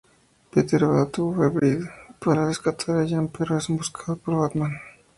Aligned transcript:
Peter 0.53 0.79
va 0.83 0.95
a 1.01 1.09
Tower 1.17 1.51
Bridge 1.59 1.87
para 2.27 2.47
rescatar 2.49 2.97
a 2.99 3.05
Jane 3.15 3.29
pero 3.37 3.55
es 3.59 3.69
emboscado 3.69 4.17
por 4.17 4.39
Batman. 4.39 4.71